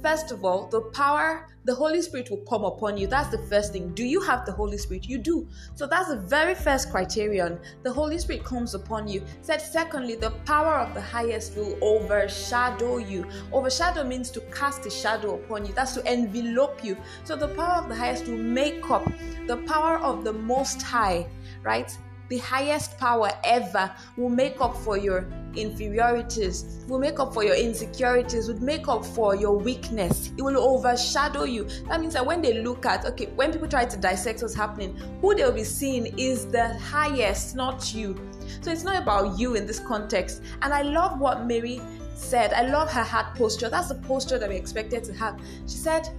First 0.02 0.32
of 0.32 0.46
all, 0.46 0.68
the 0.68 0.82
power, 0.82 1.48
the 1.66 1.74
Holy 1.74 2.02
Spirit 2.02 2.30
will 2.30 2.44
come 2.50 2.64
upon 2.64 2.98
you. 2.98 3.08
That's 3.08 3.30
the 3.30 3.40
first 3.40 3.74
thing. 3.74 3.94
Do 3.94 4.04
you 4.04 4.22
have 4.22 4.46
the 4.46 4.52
Holy 4.52 4.78
Spirit? 4.78 5.08
You 5.08 5.18
do. 5.18 5.48
So 5.76 5.88
that's 5.88 6.10
the 6.10 6.18
very 6.18 6.56
first 6.56 6.92
criterion. 6.92 7.60
The 7.84 7.92
Holy 7.92 8.18
Spirit 8.20 8.44
comes 8.44 8.74
upon 8.74 9.08
you. 9.08 9.24
Said 9.42 9.62
secondly, 9.62 10.16
the 10.16 10.32
power 10.46 10.76
of 10.76 10.94
the 10.94 11.02
highest 11.02 11.58
will 11.58 11.78
overshadow 11.82 12.98
you. 12.98 13.26
Overshadow 13.52 14.04
means 14.04 14.30
to 14.32 14.42
cast 14.52 14.86
a 14.86 14.90
shadow 14.90 15.36
upon 15.36 15.66
you. 15.66 15.74
That's 15.74 15.96
to 15.96 16.12
envelop 16.12 16.84
you. 16.84 16.96
So 17.24 17.36
the 17.36 17.50
power 17.50 17.84
of 17.84 17.90
the 17.90 17.96
highest 17.96 18.28
will 18.28 18.38
make 18.38 18.90
up 18.90 19.12
the 19.48 19.58
power 19.68 19.98
of 20.00 20.24
the 20.24 20.34
most 20.34 20.82
high, 20.82 21.28
right? 21.64 21.98
The 22.30 22.38
highest 22.40 22.98
power 22.98 23.30
ever 23.44 23.92
will 24.18 24.30
make 24.30 24.60
up 24.62 24.76
for 24.78 24.98
your 24.98 25.28
inferiorities, 25.56 26.84
will 26.88 27.00
make 27.00 27.20
up 27.20 27.34
for 27.34 27.44
your 27.44 27.56
insecurities, 27.56 28.48
will 28.48 28.62
make 28.62 28.88
up 28.88 29.06
for 29.06 29.36
your 29.36 29.58
weakness. 29.58 30.32
It 30.38 30.42
will 30.42 30.58
overshadow 30.58 31.44
you. 31.44 31.66
That 31.88 32.02
means 32.02 32.14
that 32.14 32.26
when 32.26 32.42
they 32.42 32.62
look 32.62 32.86
at, 32.86 33.06
okay, 33.06 33.28
when 33.36 33.52
people 33.52 33.68
try 33.68 33.86
to 33.86 33.98
dissect 33.98 34.42
what's 34.42 34.54
happening, 34.54 34.96
who 35.22 35.36
they'll 35.36 35.52
be 35.52 35.64
seeing 35.64 36.18
is 36.18 36.46
the 36.48 36.78
highest, 36.78 37.56
not 37.56 37.94
you. 37.94 38.20
So 38.62 38.72
it's 38.72 38.84
not 38.84 39.02
about 39.02 39.40
you 39.40 39.56
in 39.56 39.66
this 39.66 39.80
context. 39.80 40.42
And 40.62 40.74
I 40.74 40.82
love 40.82 41.20
what 41.20 41.46
Mary 41.46 41.82
said. 42.16 42.54
I 42.54 42.64
love 42.64 42.92
her 42.92 43.04
heart 43.04 43.36
posture. 43.36 43.70
That's 43.70 43.90
the 43.90 43.96
posture 43.96 44.40
that 44.40 44.50
we 44.50 44.56
expected 44.56 45.04
to 45.06 45.14
have. 45.14 45.40
She 45.68 45.78
said, 45.78 46.10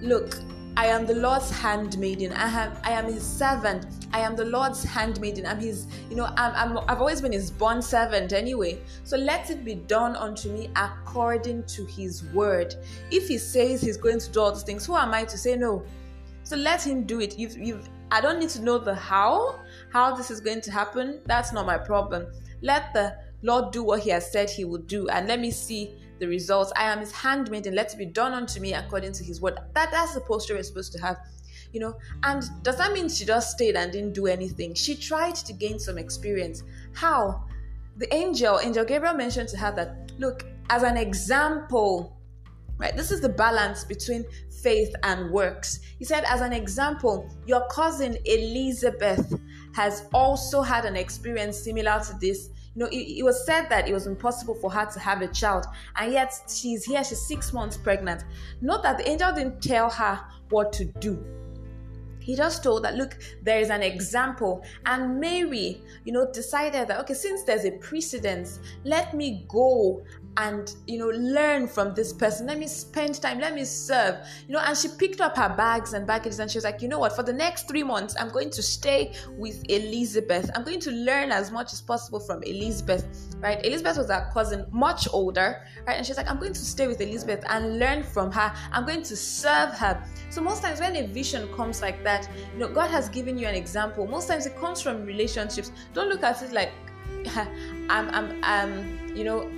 Look, 0.00 0.36
I 0.78 0.86
am 0.86 1.06
the 1.06 1.14
Lord's 1.16 1.50
handmaiden. 1.50 2.32
I 2.34 2.46
have 2.46 2.80
I 2.84 2.92
am 2.92 3.06
his 3.06 3.26
servant. 3.26 3.84
I 4.12 4.20
am 4.20 4.36
the 4.36 4.44
Lord's 4.44 4.84
handmaiden. 4.84 5.44
I'm 5.44 5.58
his, 5.58 5.88
you 6.08 6.14
know, 6.14 6.26
I'm, 6.36 6.54
I'm 6.54 6.78
I've 6.88 7.00
always 7.00 7.20
been 7.20 7.32
his 7.32 7.50
bond 7.50 7.82
servant 7.82 8.32
anyway. 8.32 8.78
So 9.02 9.16
let 9.16 9.50
it 9.50 9.64
be 9.64 9.74
done 9.74 10.14
unto 10.14 10.52
me 10.52 10.70
according 10.76 11.64
to 11.64 11.84
his 11.84 12.22
word. 12.26 12.76
If 13.10 13.26
he 13.26 13.38
says 13.38 13.80
he's 13.80 13.96
going 13.96 14.20
to 14.20 14.30
do 14.30 14.38
all 14.38 14.52
these 14.52 14.62
things, 14.62 14.86
who 14.86 14.94
am 14.94 15.12
I 15.14 15.24
to 15.24 15.36
say 15.36 15.56
no? 15.56 15.82
So 16.44 16.54
let 16.54 16.86
him 16.86 17.02
do 17.02 17.20
it. 17.20 17.36
You've 17.36 17.58
you've 17.58 17.88
I 18.12 18.20
don't 18.20 18.38
need 18.38 18.50
to 18.50 18.62
know 18.62 18.78
the 18.78 18.94
how, 18.94 19.58
how 19.92 20.14
this 20.14 20.30
is 20.30 20.38
going 20.40 20.60
to 20.60 20.70
happen. 20.70 21.20
That's 21.26 21.52
not 21.52 21.66
my 21.66 21.76
problem. 21.76 22.28
Let 22.62 22.94
the 22.94 23.16
Lord 23.42 23.72
do 23.72 23.82
what 23.82 24.02
he 24.02 24.10
has 24.10 24.30
said 24.30 24.48
he 24.48 24.64
will 24.64 24.78
do 24.82 25.08
and 25.08 25.26
let 25.26 25.40
me 25.40 25.50
see 25.50 25.96
the 26.18 26.26
results. 26.26 26.72
I 26.76 26.84
am 26.84 27.00
his 27.00 27.12
handmaid, 27.12 27.66
and 27.66 27.76
let 27.76 27.92
it 27.92 27.98
be 27.98 28.06
done 28.06 28.32
unto 28.32 28.60
me 28.60 28.74
according 28.74 29.12
to 29.12 29.24
his 29.24 29.40
word. 29.40 29.58
That 29.74 29.90
that's 29.90 30.14
the 30.14 30.20
posture 30.20 30.54
we're 30.54 30.62
supposed 30.62 30.92
to 30.92 31.00
have. 31.00 31.18
you 31.72 31.80
know. 31.80 31.96
And 32.22 32.42
does 32.62 32.76
that 32.78 32.92
mean 32.92 33.08
she 33.08 33.24
just 33.24 33.52
stayed 33.52 33.76
and 33.76 33.92
didn't 33.92 34.14
do 34.14 34.26
anything? 34.26 34.74
She 34.74 34.94
tried 34.94 35.34
to 35.36 35.52
gain 35.52 35.78
some 35.78 35.98
experience. 35.98 36.62
How? 36.94 37.44
The 37.96 38.12
angel, 38.14 38.60
Angel 38.62 38.84
Gabriel 38.84 39.14
mentioned 39.14 39.48
to 39.50 39.56
her 39.58 39.72
that, 39.74 40.12
look, 40.18 40.44
as 40.70 40.82
an 40.82 40.96
example, 40.96 42.16
right, 42.78 42.96
this 42.96 43.10
is 43.10 43.20
the 43.20 43.28
balance 43.28 43.84
between 43.84 44.24
faith 44.62 44.94
and 45.02 45.30
works. 45.32 45.80
He 45.98 46.04
said, 46.04 46.24
as 46.24 46.40
an 46.40 46.52
example, 46.52 47.28
your 47.46 47.66
cousin 47.68 48.16
Elizabeth 48.24 49.34
has 49.74 50.06
also 50.12 50.62
had 50.62 50.84
an 50.84 50.96
experience 50.96 51.58
similar 51.58 52.00
to 52.06 52.16
this 52.20 52.50
you 52.78 52.84
know, 52.84 52.90
it, 52.92 53.18
it, 53.18 53.24
was 53.24 53.44
said 53.44 53.68
that 53.70 53.88
it 53.88 53.92
was 53.92 54.06
impossible 54.06 54.54
for 54.54 54.70
her 54.70 54.86
to 54.86 55.00
have 55.00 55.20
a 55.20 55.26
child, 55.26 55.66
and 55.96 56.12
yet 56.12 56.32
she's 56.48 56.84
here, 56.84 57.02
she's 57.02 57.20
six 57.20 57.52
months 57.52 57.76
pregnant. 57.76 58.22
Note 58.60 58.84
that 58.84 58.98
the 58.98 59.08
angel 59.08 59.32
didn't 59.32 59.60
tell 59.60 59.90
her 59.90 60.20
what 60.50 60.72
to 60.74 60.84
do. 60.84 61.18
He 62.28 62.36
just 62.36 62.62
told 62.62 62.84
that, 62.84 62.94
look, 62.94 63.16
there 63.42 63.58
is 63.58 63.70
an 63.70 63.82
example. 63.82 64.62
And 64.84 65.18
Mary, 65.18 65.80
you 66.04 66.12
know, 66.12 66.30
decided 66.30 66.86
that, 66.88 67.00
okay, 67.00 67.14
since 67.14 67.42
there's 67.42 67.64
a 67.64 67.70
precedence, 67.78 68.58
let 68.84 69.14
me 69.14 69.46
go 69.48 70.04
and 70.38 70.76
you 70.86 70.98
know 70.98 71.08
learn 71.08 71.66
from 71.66 71.94
this 71.94 72.12
person. 72.12 72.46
Let 72.46 72.58
me 72.58 72.66
spend 72.66 73.20
time 73.20 73.40
let 73.40 73.54
me 73.54 73.64
serve. 73.64 74.16
You 74.46 74.54
know 74.54 74.60
and 74.60 74.76
she 74.76 74.88
picked 74.88 75.20
up 75.20 75.36
her 75.36 75.54
bags 75.56 75.92
and 75.92 76.06
baggages 76.06 76.38
and 76.38 76.50
she 76.50 76.58
was 76.58 76.64
like 76.64 76.80
you 76.80 76.88
know 76.88 77.00
what? 77.00 77.14
For 77.14 77.22
the 77.24 77.32
next 77.32 77.68
three 77.68 77.82
months 77.82 78.14
i'm 78.18 78.30
going 78.30 78.50
to 78.50 78.62
stay 78.62 79.12
with 79.36 79.64
elizabeth. 79.68 80.50
I'm 80.54 80.64
going 80.64 80.80
to 80.80 80.90
learn 80.92 81.32
as 81.32 81.50
much 81.50 81.72
as 81.72 81.80
possible 81.80 82.20
from 82.20 82.42
elizabeth 82.44 83.06
right? 83.40 83.64
Elizabeth 83.64 83.98
was 83.98 84.10
her 84.10 84.30
cousin 84.32 84.66
much 84.70 85.08
older 85.12 85.62
right? 85.86 85.96
And 85.96 86.06
she's 86.06 86.16
like 86.16 86.30
i'm 86.30 86.38
going 86.38 86.52
to 86.52 86.60
stay 86.60 86.86
with 86.86 87.00
elizabeth 87.00 87.44
and 87.48 87.78
learn 87.78 88.02
from 88.04 88.30
her. 88.32 88.54
I'm 88.72 88.86
going 88.86 89.02
to 89.02 89.16
serve 89.16 89.70
her. 89.74 90.02
So 90.30 90.40
most 90.40 90.62
times 90.62 90.80
when 90.80 90.94
a 90.96 91.06
vision 91.06 91.52
comes 91.54 91.82
like 91.82 92.04
that 92.04 92.17
you 92.52 92.58
know 92.58 92.68
god 92.68 92.90
has 92.90 93.08
given 93.08 93.36
you 93.38 93.46
an 93.46 93.54
example 93.54 94.06
most 94.06 94.28
times 94.28 94.46
it 94.46 94.56
comes 94.58 94.80
from 94.80 95.04
relationships 95.04 95.70
don't 95.92 96.08
look 96.08 96.22
at 96.22 96.40
it 96.42 96.52
like 96.52 96.72
i'm 97.90 98.08
i'm 98.10 98.44
um 98.44 98.98
you 99.14 99.24
know 99.24 99.48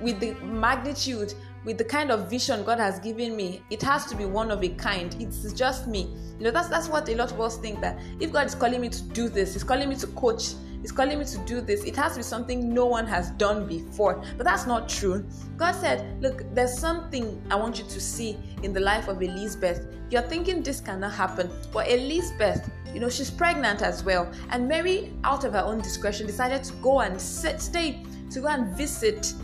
with 0.00 0.20
the 0.20 0.34
magnitude, 0.44 1.34
with 1.64 1.78
the 1.78 1.84
kind 1.84 2.10
of 2.10 2.30
vision 2.30 2.62
God 2.64 2.78
has 2.78 3.00
given 3.00 3.36
me, 3.36 3.62
it 3.70 3.82
has 3.82 4.06
to 4.06 4.16
be 4.16 4.24
one 4.24 4.50
of 4.50 4.62
a 4.62 4.68
kind. 4.70 5.14
It's 5.20 5.52
just 5.52 5.86
me. 5.86 6.14
You 6.38 6.44
know, 6.44 6.50
that's 6.50 6.68
that's 6.68 6.88
what 6.88 7.08
a 7.08 7.14
lot 7.14 7.32
of 7.32 7.40
us 7.40 7.56
think 7.56 7.80
that 7.80 7.98
if 8.20 8.32
God 8.32 8.46
is 8.46 8.54
calling 8.54 8.80
me 8.80 8.88
to 8.88 9.02
do 9.02 9.28
this, 9.28 9.54
He's 9.54 9.64
calling 9.64 9.88
me 9.88 9.96
to 9.96 10.06
coach, 10.08 10.54
He's 10.80 10.92
calling 10.92 11.18
me 11.18 11.24
to 11.24 11.38
do 11.38 11.60
this, 11.60 11.84
it 11.84 11.96
has 11.96 12.12
to 12.12 12.18
be 12.18 12.22
something 12.22 12.72
no 12.72 12.86
one 12.86 13.06
has 13.06 13.30
done 13.32 13.66
before. 13.66 14.22
But 14.36 14.44
that's 14.44 14.66
not 14.66 14.88
true. 14.88 15.24
God 15.56 15.72
said, 15.72 16.22
Look, 16.22 16.42
there's 16.54 16.78
something 16.78 17.42
I 17.50 17.56
want 17.56 17.78
you 17.78 17.84
to 17.84 18.00
see 18.00 18.38
in 18.62 18.72
the 18.72 18.80
life 18.80 19.08
of 19.08 19.22
Elizabeth. 19.22 19.86
You're 20.10 20.22
thinking 20.22 20.62
this 20.62 20.80
cannot 20.80 21.12
happen, 21.12 21.50
but 21.72 21.90
Elizabeth, 21.90 22.70
you 22.94 23.00
know, 23.00 23.08
she's 23.08 23.30
pregnant 23.30 23.82
as 23.82 24.04
well. 24.04 24.30
And 24.50 24.68
Mary, 24.68 25.12
out 25.24 25.44
of 25.44 25.52
her 25.52 25.60
own 25.60 25.78
discretion, 25.78 26.26
decided 26.26 26.62
to 26.64 26.72
go 26.74 27.00
and 27.00 27.20
sit, 27.20 27.60
stay, 27.60 28.04
to 28.30 28.40
go 28.40 28.48
and 28.48 28.76
visit 28.76 29.34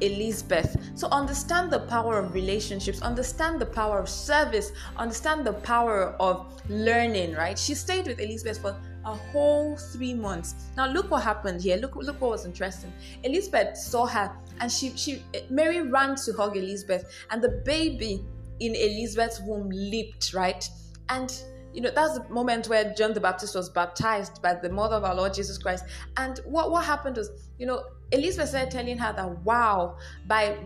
Elizabeth. 0.00 0.76
So 0.94 1.08
understand 1.08 1.70
the 1.70 1.80
power 1.80 2.18
of 2.18 2.34
relationships, 2.34 3.02
understand 3.02 3.60
the 3.60 3.66
power 3.66 3.98
of 3.98 4.08
service, 4.08 4.72
understand 4.96 5.46
the 5.46 5.52
power 5.52 6.16
of 6.20 6.60
learning, 6.68 7.34
right? 7.34 7.58
She 7.58 7.74
stayed 7.74 8.06
with 8.06 8.20
Elizabeth 8.20 8.58
for 8.58 8.76
a 9.08 9.14
whole 9.14 9.76
three 9.76 10.14
months. 10.14 10.54
Now 10.76 10.86
look 10.86 11.10
what 11.10 11.22
happened 11.22 11.62
here. 11.62 11.76
Look, 11.76 11.96
look 11.96 12.20
what 12.20 12.30
was 12.30 12.44
interesting. 12.44 12.92
Elizabeth 13.24 13.76
saw 13.76 14.06
her 14.06 14.30
and 14.60 14.70
she 14.70 14.96
she 14.96 15.22
Mary 15.50 15.82
ran 15.82 16.16
to 16.16 16.32
hug 16.32 16.56
Elizabeth, 16.56 17.10
and 17.30 17.42
the 17.42 17.62
baby 17.64 18.24
in 18.60 18.74
Elizabeth's 18.74 19.40
womb 19.40 19.68
leaped, 19.70 20.32
right? 20.34 20.68
And 21.08 21.32
you 21.72 21.80
know 21.80 21.90
that's 21.90 22.18
the 22.18 22.28
moment 22.28 22.68
where 22.68 22.92
John 22.94 23.12
the 23.12 23.20
Baptist 23.20 23.54
was 23.54 23.68
baptized 23.68 24.42
by 24.42 24.54
the 24.54 24.68
mother 24.68 24.96
of 24.96 25.04
our 25.04 25.14
Lord 25.14 25.34
Jesus 25.34 25.58
Christ. 25.58 25.84
And 26.16 26.38
what 26.44 26.70
what 26.70 26.84
happened 26.84 27.16
was, 27.16 27.30
you 27.58 27.66
know, 27.66 27.84
Elizabeth 28.12 28.50
started 28.50 28.70
telling 28.70 28.98
her 28.98 29.12
that 29.12 29.44
wow, 29.44 29.96
by 30.26 30.58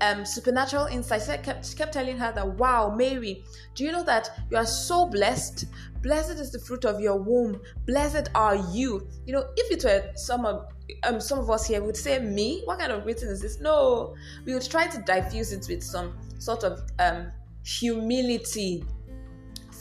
um, 0.00 0.24
supernatural 0.24 0.86
insight, 0.86 1.22
she 1.22 1.42
kept, 1.42 1.66
she 1.66 1.76
kept 1.76 1.92
telling 1.92 2.16
her 2.18 2.32
that 2.32 2.56
wow, 2.56 2.94
Mary, 2.94 3.44
do 3.74 3.84
you 3.84 3.92
know 3.92 4.04
that 4.04 4.30
you 4.50 4.56
are 4.56 4.66
so 4.66 5.06
blessed? 5.06 5.66
Blessed 6.02 6.38
is 6.38 6.50
the 6.50 6.58
fruit 6.58 6.84
of 6.84 7.00
your 7.00 7.16
womb. 7.16 7.60
Blessed 7.86 8.28
are 8.34 8.56
you. 8.72 9.08
You 9.26 9.34
know, 9.34 9.46
if 9.56 9.72
it 9.72 9.84
were 9.84 10.12
some 10.16 10.44
of 10.44 10.66
um, 11.02 11.20
some 11.20 11.38
of 11.38 11.48
us 11.48 11.66
here 11.66 11.82
would 11.82 11.96
say 11.96 12.18
me, 12.18 12.62
what 12.66 12.78
kind 12.78 12.92
of 12.92 13.04
greeting 13.04 13.28
is 13.28 13.40
this? 13.40 13.60
No, 13.60 14.14
we 14.44 14.52
would 14.52 14.68
try 14.68 14.86
to 14.86 15.00
diffuse 15.02 15.52
it 15.52 15.66
with 15.68 15.82
some 15.82 16.14
sort 16.38 16.62
of 16.62 16.82
um, 16.98 17.32
humility 17.64 18.84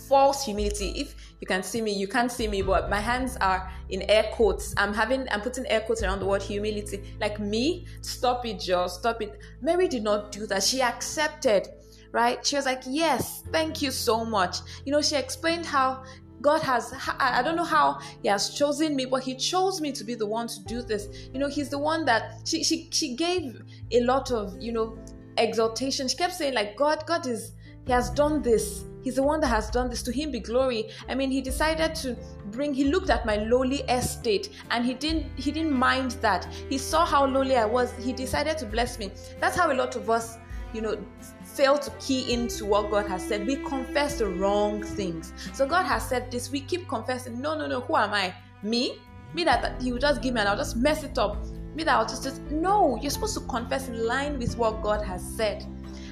false 0.08 0.46
humility. 0.46 0.90
If 0.96 1.16
you 1.40 1.48
can 1.48 1.64
see 1.64 1.82
me, 1.82 1.92
you 1.94 2.08
can't 2.08 2.32
see 2.32 2.48
me, 2.48 2.62
but 2.62 2.90
my 2.90 3.00
hands 3.00 3.38
are 3.38 3.72
in 3.90 4.04
air 4.04 4.30
quotes. 4.34 4.74
I'm 4.78 4.94
having, 4.94 5.28
I'm 5.32 5.42
putting 5.42 5.66
air 5.68 5.82
quotes 5.82 6.04
around 6.04 6.20
the 6.20 6.26
word 6.26 6.42
humility. 6.42 7.04
Like 7.20 7.40
me, 7.40 7.86
stop 8.02 8.46
it, 8.46 8.60
Joe, 8.60 8.88
stop 8.88 9.22
it. 9.22 9.40
Mary 9.62 9.88
did 9.88 10.04
not 10.04 10.32
do 10.32 10.46
that. 10.48 10.64
She 10.64 10.82
accepted, 10.82 11.68
right? 12.12 12.46
She 12.46 12.56
was 12.56 12.66
like, 12.66 12.84
yes, 12.88 13.44
thank 13.52 13.82
you 13.82 13.92
so 13.92 14.24
much. 14.24 14.58
You 14.86 14.92
know, 14.92 15.02
she 15.02 15.16
explained 15.16 15.66
how 15.66 16.04
God 16.42 16.62
has, 16.62 16.94
I 17.20 17.42
don't 17.42 17.56
know 17.56 17.64
how 17.64 18.00
He 18.22 18.28
has 18.28 18.50
chosen 18.50 18.96
me, 18.96 19.06
but 19.06 19.24
He 19.24 19.36
chose 19.36 19.80
me 19.80 19.92
to 19.94 20.04
be 20.04 20.14
the 20.14 20.28
one 20.28 20.48
to 20.48 20.64
do 20.66 20.82
this. 20.82 21.30
You 21.34 21.40
know, 21.40 21.48
He's 21.48 21.70
the 21.70 21.80
one 21.80 22.06
that 22.06 22.42
she, 22.46 22.64
she, 22.64 22.90
she 22.92 23.16
gave 23.16 23.62
a 23.92 24.02
lot 24.02 24.32
of, 24.32 24.62
you 24.62 24.74
know, 24.74 24.98
exaltation. 25.38 26.08
She 26.08 26.18
kept 26.18 26.34
saying, 26.34 26.54
like, 26.54 26.76
God, 26.76 27.06
God 27.06 27.26
is, 27.28 27.54
He 27.86 27.94
has 27.94 28.10
done 28.10 28.42
this. 28.42 28.84
He's 29.04 29.16
the 29.16 29.24
one 29.24 29.40
that 29.42 29.48
has 29.48 29.70
done 29.70 29.90
this. 29.90 30.02
To 30.04 30.12
him 30.12 30.32
be 30.32 30.40
glory. 30.40 30.90
I 31.10 31.16
mean, 31.16 31.30
he 31.30 31.42
decided 31.42 31.96
to 31.96 32.18
bring 32.52 32.74
he 32.74 32.86
looked 32.86 33.10
at 33.10 33.26
my 33.26 33.38
lowly 33.38 33.82
estate 33.82 34.50
and 34.72 34.86
he 34.86 34.94
didn't 34.94 35.26
he 35.38 35.52
didn't 35.52 35.74
mind 35.74 36.12
that. 36.22 36.46
He 36.70 36.78
saw 36.78 37.06
how 37.06 37.26
lowly 37.26 37.58
I 37.58 37.66
was. 37.66 37.94
He 38.02 38.14
decided 38.14 38.58
to 38.60 38.66
bless 38.66 39.00
me. 39.00 39.12
That's 39.40 39.58
how 39.58 39.72
a 39.72 39.76
lot 39.76 39.96
of 39.96 40.10
us, 40.10 40.38
you 40.74 40.82
know, 40.82 40.98
fail 41.44 41.78
to 41.78 41.92
key 42.00 42.32
into 42.32 42.66
what 42.66 42.90
God 42.90 43.08
has 43.08 43.28
said. 43.28 43.46
We 43.46 43.58
confess 43.58 44.18
the 44.18 44.28
wrong 44.28 44.82
things. 44.82 45.34
So 45.54 45.68
God 45.68 45.86
has 45.86 46.08
said 46.08 46.32
this. 46.32 46.50
We 46.50 46.62
keep 46.62 46.88
confessing, 46.88 47.40
no, 47.40 47.58
no, 47.58 47.68
no, 47.68 47.82
who 47.82 47.96
am 47.96 48.14
I? 48.14 48.34
Me? 48.64 48.98
Me 49.34 49.44
that, 49.44 49.82
he 49.82 49.92
will 49.92 50.00
just 50.00 50.22
give 50.22 50.34
me 50.34 50.40
and 50.40 50.50
I'll 50.50 50.58
just 50.58 50.76
mess 50.76 51.04
it 51.04 51.18
up. 51.18 51.44
Me 51.76 51.84
that 51.84 51.96
I'll 51.96 52.08
just, 52.08 52.24
just 52.24 52.42
no, 52.52 52.98
you're 53.02 53.12
supposed 53.12 53.34
to 53.36 53.42
confess 53.42 53.88
in 53.88 54.06
line 54.06 54.38
with 54.38 54.58
what 54.58 54.82
God 54.82 55.04
has 55.04 55.24
said. 55.36 55.66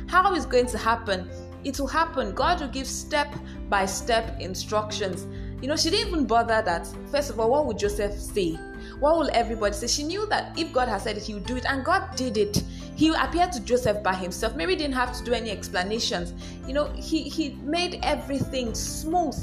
How 0.07 0.33
is 0.33 0.45
going 0.45 0.67
to 0.67 0.77
happen? 0.77 1.29
It 1.63 1.79
will 1.79 1.87
happen. 1.87 2.33
God 2.33 2.61
will 2.61 2.67
give 2.67 2.87
step 2.87 3.33
by 3.69 3.85
step 3.85 4.39
instructions. 4.39 5.27
You 5.61 5.67
know, 5.67 5.75
she 5.75 5.89
didn't 5.89 6.07
even 6.07 6.25
bother 6.25 6.61
that. 6.61 6.87
First 7.11 7.29
of 7.29 7.39
all, 7.39 7.51
what 7.51 7.65
would 7.67 7.77
Joseph 7.77 8.19
say? 8.19 8.53
What 8.99 9.17
will 9.17 9.29
everybody 9.33 9.73
say? 9.75 9.87
She 9.87 10.03
knew 10.03 10.25
that 10.27 10.57
if 10.57 10.73
God 10.73 10.87
has 10.87 11.03
said 11.03 11.17
it, 11.17 11.23
He 11.23 11.33
would 11.33 11.45
do 11.45 11.55
it, 11.55 11.65
and 11.67 11.85
God 11.85 12.15
did 12.15 12.37
it. 12.37 12.63
He 12.95 13.09
appeared 13.09 13.51
to 13.53 13.59
Joseph 13.59 14.03
by 14.03 14.13
himself. 14.13 14.55
Mary 14.55 14.75
didn't 14.75 14.95
have 14.95 15.15
to 15.17 15.23
do 15.23 15.33
any 15.33 15.49
explanations. 15.51 16.33
You 16.67 16.73
know, 16.73 16.85
He 16.93 17.23
He 17.23 17.51
made 17.63 17.99
everything 18.03 18.73
smooth. 18.73 19.37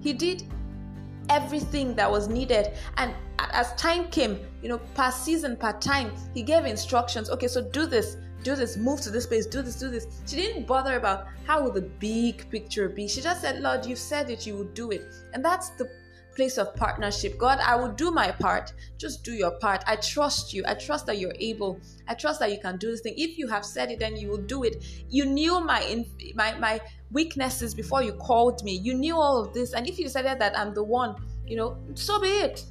He 0.00 0.12
did 0.12 0.44
everything 1.30 1.94
that 1.94 2.10
was 2.10 2.28
needed, 2.28 2.72
and 2.98 3.14
as 3.38 3.74
time 3.74 4.08
came, 4.08 4.38
you 4.62 4.68
know, 4.68 4.78
per 4.94 5.10
season, 5.10 5.56
per 5.56 5.72
time, 5.72 6.12
He 6.34 6.42
gave 6.42 6.66
instructions. 6.66 7.30
Okay, 7.30 7.48
so 7.48 7.62
do 7.62 7.86
this 7.86 8.18
do 8.44 8.54
this, 8.54 8.76
move 8.76 9.00
to 9.00 9.10
this 9.10 9.26
place, 9.26 9.46
do 9.46 9.62
this, 9.62 9.76
do 9.76 9.90
this. 9.90 10.06
She 10.26 10.36
didn't 10.36 10.66
bother 10.66 10.96
about 10.96 11.26
how 11.46 11.62
will 11.62 11.72
the 11.72 11.82
big 11.82 12.48
picture 12.50 12.88
be. 12.88 13.08
She 13.08 13.20
just 13.20 13.40
said, 13.40 13.60
Lord, 13.60 13.86
you've 13.86 13.98
said 13.98 14.30
it, 14.30 14.46
you 14.46 14.54
will 14.54 14.72
do 14.72 14.90
it. 14.90 15.02
And 15.32 15.44
that's 15.44 15.70
the 15.70 15.90
place 16.36 16.58
of 16.58 16.74
partnership. 16.74 17.38
God, 17.38 17.58
I 17.60 17.76
will 17.76 17.92
do 17.92 18.10
my 18.10 18.30
part. 18.30 18.72
Just 18.98 19.24
do 19.24 19.32
your 19.32 19.52
part. 19.52 19.82
I 19.86 19.96
trust 19.96 20.52
you. 20.52 20.64
I 20.66 20.74
trust 20.74 21.06
that 21.06 21.18
you're 21.18 21.34
able. 21.38 21.80
I 22.08 22.14
trust 22.14 22.40
that 22.40 22.50
you 22.52 22.58
can 22.60 22.76
do 22.76 22.90
this 22.90 23.00
thing. 23.00 23.14
If 23.16 23.38
you 23.38 23.48
have 23.48 23.64
said 23.64 23.90
it, 23.90 23.98
then 23.98 24.16
you 24.16 24.28
will 24.28 24.42
do 24.42 24.64
it. 24.64 24.84
You 25.08 25.24
knew 25.24 25.60
my 25.60 26.04
my 26.34 26.58
my 26.58 26.80
weaknesses 27.12 27.74
before 27.74 28.02
you 28.02 28.12
called 28.14 28.62
me. 28.64 28.72
You 28.76 28.94
knew 28.94 29.16
all 29.16 29.40
of 29.40 29.54
this, 29.54 29.72
and 29.72 29.88
if 29.88 29.98
you 29.98 30.08
said 30.08 30.24
that 30.24 30.58
I'm 30.58 30.74
the 30.74 30.82
one, 30.82 31.14
you 31.46 31.56
know, 31.56 31.78
so 31.94 32.20
be 32.20 32.28
it. 32.28 32.64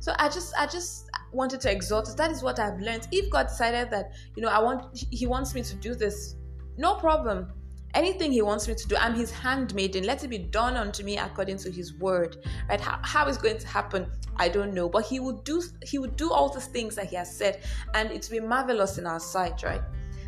So 0.00 0.14
I 0.18 0.28
just 0.28 0.54
I 0.56 0.66
just 0.66 1.07
wanted 1.32 1.60
to 1.62 1.70
exhort 1.70 2.06
us. 2.06 2.14
That 2.14 2.30
is 2.30 2.42
what 2.42 2.58
I've 2.58 2.80
learned. 2.80 3.08
If 3.12 3.30
God 3.30 3.48
decided 3.48 3.90
that, 3.90 4.12
you 4.36 4.42
know, 4.42 4.48
I 4.48 4.60
want 4.60 4.96
He 5.10 5.26
wants 5.26 5.54
me 5.54 5.62
to 5.62 5.74
do 5.76 5.94
this, 5.94 6.36
no 6.76 6.94
problem. 6.94 7.52
Anything 7.94 8.32
He 8.32 8.42
wants 8.42 8.68
me 8.68 8.74
to 8.74 8.88
do, 8.88 8.96
I'm 8.96 9.14
His 9.14 9.30
handmaiden. 9.30 10.04
Let 10.04 10.22
it 10.24 10.28
be 10.28 10.38
done 10.38 10.76
unto 10.76 11.02
me 11.02 11.18
according 11.18 11.58
to 11.58 11.70
His 11.70 11.94
word. 11.94 12.36
Right? 12.68 12.80
How, 12.80 13.00
how 13.02 13.28
is 13.28 13.38
going 13.38 13.58
to 13.58 13.66
happen? 13.66 14.10
I 14.36 14.48
don't 14.48 14.74
know. 14.74 14.88
But 14.88 15.06
He 15.06 15.20
will 15.20 15.40
do 15.42 15.62
He 15.82 15.98
will 15.98 16.10
do 16.10 16.30
all 16.30 16.48
the 16.48 16.60
things 16.60 16.94
that 16.96 17.06
He 17.06 17.16
has 17.16 17.34
said, 17.34 17.62
and 17.94 18.10
it 18.10 18.28
will 18.30 18.40
be 18.40 18.46
marvelous 18.46 18.98
in 18.98 19.06
our 19.06 19.20
sight, 19.20 19.62
right? 19.62 19.82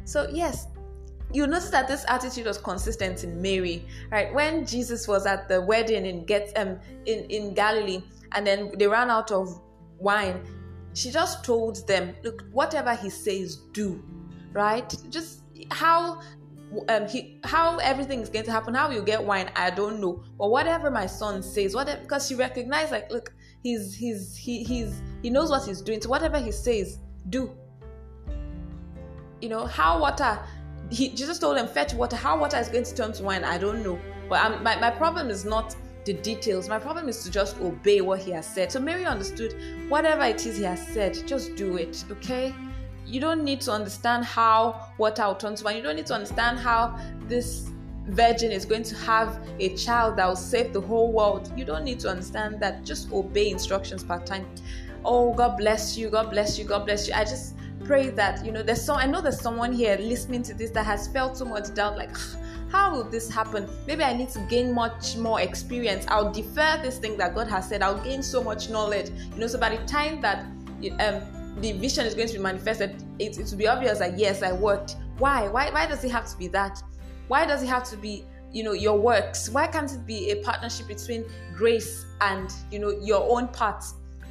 So 0.05 0.29
yes, 0.33 0.69
you 1.33 1.47
notice 1.47 1.71
that 1.71 1.87
this 1.87 2.05
attitude 2.09 2.47
was 2.47 2.59
consistent 2.59 3.23
in 3.23 3.41
Mary, 3.41 3.87
right? 4.11 4.35
When 4.35 4.67
Jesus 4.67 5.07
was 5.07 5.27
at 5.27 5.49
the 5.49 5.61
wedding 5.61 6.05
in 6.07 6.25
Get 6.25 6.53
um 6.57 6.81
in, 7.07 7.25
in 7.27 7.55
Galilee, 7.55 8.03
and 8.33 8.47
then 8.47 8.73
they 8.79 8.87
ran 8.87 9.11
out 9.11 9.31
of 9.31 9.61
wine, 9.99 10.41
she 10.95 11.11
just 11.11 11.45
told 11.45 11.87
them, 11.87 12.15
look, 12.23 12.45
whatever 12.53 12.95
he 12.95 13.11
says, 13.11 13.57
do. 13.73 14.03
Right? 14.53 14.95
Just 15.11 15.43
how 15.71 16.21
um 16.89 17.07
he 17.09 17.39
how 17.45 17.79
everything 17.79 18.21
is 18.21 18.29
going 18.29 18.45
to 18.45 18.51
happen 18.51 18.73
how 18.75 18.91
you 18.91 19.03
get 19.03 19.23
wine 19.23 19.51
i 19.57 19.71
don't 19.71 20.01
know 20.01 20.23
but 20.39 20.51
whatever 20.51 20.89
my 20.89 21.05
son 21.05 21.43
says 21.43 21.75
whatever 21.75 22.01
because 22.03 22.29
she 22.29 22.37
recognized 22.37 22.93
like 22.93 23.11
look 23.11 23.33
he's 23.63 23.93
he's 23.93 24.37
he, 24.37 24.63
he's 24.63 25.03
he 25.23 25.31
knows 25.31 25.51
what 25.51 25.65
he's 25.65 25.81
doing 25.81 26.01
so 26.01 26.09
whatever 26.09 26.39
he 26.39 26.53
says 26.53 27.01
do 27.29 27.51
you 29.41 29.49
know 29.49 29.67
how 29.67 30.01
water 30.01 30.39
he 30.91 31.09
jesus 31.09 31.41
told 31.41 31.57
him 31.57 31.67
fetch 31.67 31.93
water 31.95 32.15
how 32.15 32.39
water 32.39 32.57
is 32.57 32.69
going 32.69 32.85
to 32.85 32.95
turn 32.95 33.13
to 33.13 33.25
wine 33.25 33.43
i 33.43 33.59
don't 33.59 33.83
know 33.83 33.99
but 34.29 34.41
I'm, 34.41 34.63
my, 34.63 34.79
my 34.79 34.91
problem 34.91 35.29
is 35.29 35.45
not 35.45 35.75
the 36.05 36.15
details 36.15 36.69
my 36.69 36.79
problem 36.79 37.09
is 37.09 37.23
to 37.23 37.31
just 37.31 37.59
obey 37.61 38.01
what 38.01 38.21
he 38.21 38.31
has 38.31 38.47
said 38.47 38.73
so 38.73 38.81
mary 38.81 39.05
understood 39.05 39.55
whatever 39.89 40.25
it 40.25 40.47
is 40.47 40.57
he 40.57 40.65
has 40.65 40.85
said 40.89 41.17
just 41.27 41.55
do 41.57 41.77
it 41.77 42.05
okay 42.11 42.55
you 43.11 43.21
don't 43.21 43.43
need 43.43 43.61
to 43.63 43.73
understand 43.73 44.25
how 44.25 44.87
water 44.97 45.27
will 45.27 45.35
turn 45.35 45.57
to 45.57 45.65
wine. 45.65 45.77
You 45.77 45.83
don't 45.83 45.97
need 45.97 46.07
to 46.07 46.15
understand 46.15 46.59
how 46.59 46.99
this 47.27 47.71
virgin 48.07 48.53
is 48.53 48.65
going 48.65 48.85
to 48.85 48.95
have 48.97 49.45
a 49.59 49.75
child 49.77 50.17
that 50.17 50.27
will 50.27 50.37
save 50.37 50.73
the 50.73 50.81
whole 50.81 51.13
world. 51.13 51.53
You 51.57 51.65
don't 51.65 51.85
need 51.85 51.99
to 52.01 52.09
understand 52.09 52.61
that. 52.61 52.85
Just 52.85 53.13
obey 53.13 53.51
instructions 53.51 54.05
part 54.05 54.27
time. 54.27 54.47
Oh, 55.05 55.35
God 55.35 55.57
bless 55.57 55.99
you. 55.99 56.09
God 56.09 56.31
bless 56.31 56.59
you. 56.59 56.65
God 56.65 56.85
bless 56.87 57.09
you. 57.09 57.15
I 57.15 57.25
just 57.25 57.57
pray 57.85 58.11
that 58.11 58.45
you 58.45 58.53
know 58.53 58.63
there's 58.63 58.83
some. 58.83 58.97
I 58.97 59.07
know 59.07 59.21
there's 59.21 59.41
someone 59.41 59.73
here 59.73 59.97
listening 59.97 60.43
to 60.45 60.55
this 60.55 60.71
that 60.71 60.87
has 60.87 61.09
felt 61.09 61.37
so 61.37 61.45
much 61.45 61.75
doubt, 61.75 61.97
like. 61.97 62.15
How 62.71 62.93
will 62.93 63.05
this 63.05 63.29
happen? 63.29 63.69
Maybe 63.87 64.05
I 64.05 64.13
need 64.17 64.29
to 64.31 64.39
gain 64.49 64.73
much 64.73 65.17
more 65.17 65.41
experience. 65.41 66.05
I'll 66.09 66.33
defer 66.33 66.79
this 66.83 66.99
thing 66.99 67.17
that 67.19 67.35
God 67.35 67.49
has 67.49 67.69
said. 67.69 67.83
I'll 67.83 68.01
gain 68.01 68.23
so 68.23 68.45
much 68.45 68.71
knowledge. 68.71 69.11
You 69.35 69.41
know, 69.41 69.47
so 69.49 69.59
by 69.59 69.75
the 69.75 69.85
time 69.87 70.21
that 70.21 70.45
um, 71.01 71.57
the 71.61 71.73
vision 71.73 72.07
is 72.07 72.15
going 72.15 72.29
to 72.29 72.35
be 72.35 72.41
manifested, 72.41 73.03
it, 73.19 73.39
it 73.39 73.51
will 73.51 73.59
be 73.59 73.67
obvious 73.67 73.99
that 73.99 74.17
yes, 74.17 74.43
I 74.43 74.53
worked. 74.53 74.97
Why? 75.19 75.49
Why? 75.49 75.71
Why 75.71 75.87
does 75.87 76.05
it 76.05 76.13
have 76.13 76.27
to 76.31 76.39
be 76.39 76.47
that? 76.49 76.81
Why 77.27 77.45
does 77.45 77.63
it 77.63 77.69
have 77.69 77.85
to 77.91 77.97
be 77.97 78.25
you 78.53 78.63
know 78.63 78.73
your 78.73 78.99
works? 78.99 79.49
Why 79.51 79.67
can't 79.67 79.93
it 79.93 80.07
be 80.07 80.31
a 80.31 80.37
partnership 80.37 80.87
between 80.87 81.25
grace 81.57 82.05
and 82.21 82.53
you 82.71 82.79
know 82.79 82.91
your 82.91 83.29
own 83.29 83.49
part? 83.49 83.85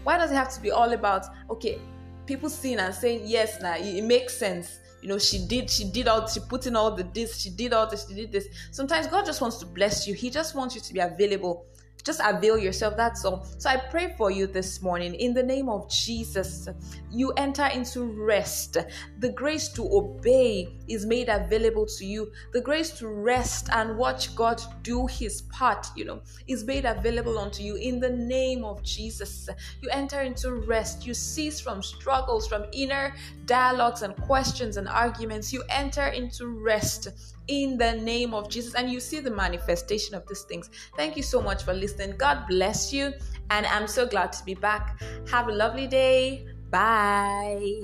Why 0.03 0.17
does 0.17 0.31
it 0.31 0.35
have 0.35 0.51
to 0.53 0.61
be 0.61 0.71
all 0.71 0.93
about 0.93 1.25
okay? 1.49 1.79
People 2.25 2.49
seeing 2.49 2.79
and 2.79 2.93
saying 2.93 3.21
yes, 3.25 3.61
now 3.61 3.75
it, 3.75 3.85
it 3.85 4.03
makes 4.03 4.37
sense 4.37 4.79
you 5.01 5.07
know 5.07 5.17
she 5.17 5.45
did 5.47 5.69
she 5.69 5.85
did 5.89 6.07
all 6.07 6.27
she 6.27 6.39
put 6.41 6.67
in 6.67 6.75
all 6.75 6.91
the 6.95 7.03
this 7.03 7.37
she 7.39 7.49
did 7.49 7.73
all 7.73 7.87
this 7.89 8.07
she 8.07 8.15
did 8.15 8.31
this. 8.31 8.47
Sometimes 8.71 9.07
god 9.07 9.25
just 9.25 9.41
wants 9.41 9.57
to 9.57 9.65
bless 9.65 10.07
you. 10.07 10.13
He 10.13 10.29
just 10.29 10.55
wants 10.55 10.75
you 10.75 10.81
to 10.81 10.93
be 10.93 10.99
available 10.99 11.65
just 12.03 12.21
avail 12.23 12.57
yourself. 12.57 12.95
That's 12.95 13.25
all. 13.25 13.45
So 13.57 13.69
I 13.69 13.77
pray 13.77 14.13
for 14.17 14.31
you 14.31 14.47
this 14.47 14.81
morning 14.81 15.13
in 15.15 15.33
the 15.33 15.43
name 15.43 15.69
of 15.69 15.89
Jesus. 15.89 16.67
You 17.11 17.31
enter 17.33 17.65
into 17.65 18.03
rest. 18.03 18.77
The 19.19 19.29
grace 19.29 19.69
to 19.69 19.83
obey 19.83 20.77
is 20.87 21.05
made 21.05 21.29
available 21.29 21.85
to 21.97 22.05
you. 22.05 22.31
The 22.53 22.61
grace 22.61 22.91
to 22.99 23.07
rest 23.07 23.69
and 23.71 23.97
watch 23.97 24.35
God 24.35 24.61
do 24.83 25.07
his 25.07 25.41
part, 25.43 25.87
you 25.95 26.05
know, 26.05 26.21
is 26.47 26.63
made 26.63 26.85
available 26.85 27.37
unto 27.37 27.63
you 27.63 27.75
in 27.75 27.99
the 27.99 28.09
name 28.09 28.63
of 28.63 28.81
Jesus. 28.83 29.49
You 29.81 29.89
enter 29.89 30.21
into 30.21 30.53
rest. 30.53 31.05
You 31.05 31.13
cease 31.13 31.59
from 31.59 31.83
struggles, 31.83 32.47
from 32.47 32.65
inner 32.71 33.13
dialogues 33.45 34.03
and 34.03 34.15
questions 34.15 34.77
and 34.77 34.87
arguments. 34.87 35.51
You 35.51 35.63
enter 35.69 36.07
into 36.07 36.47
rest 36.47 37.09
in 37.49 37.77
the 37.77 37.93
name 37.93 38.33
of 38.33 38.49
Jesus. 38.49 38.75
And 38.75 38.89
you 38.89 38.99
see 38.99 39.19
the 39.19 39.31
manifestation 39.31 40.15
of 40.15 40.25
these 40.27 40.43
things. 40.43 40.69
Thank 40.95 41.17
you 41.17 41.23
so 41.23 41.41
much 41.41 41.63
for 41.63 41.73
listening. 41.73 42.15
God 42.17 42.45
bless 42.47 42.93
you. 42.93 43.11
And 43.49 43.65
I'm 43.65 43.87
so 43.87 44.07
glad 44.07 44.31
to 44.33 44.45
be 44.45 44.53
back. 44.53 45.01
Have 45.29 45.49
a 45.49 45.51
lovely 45.51 45.87
day. 45.87 46.47
Bye. 46.69 47.81